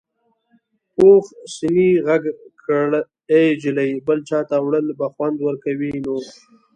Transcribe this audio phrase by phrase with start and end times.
[0.93, 1.25] پوخ
[1.55, 2.23] سنې غږ
[2.63, 2.89] کړ
[3.33, 6.17] ای جلۍ بل چاته وړل به خوند ورکوي نو.